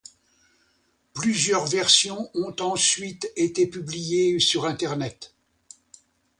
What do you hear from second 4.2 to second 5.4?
sur Internet.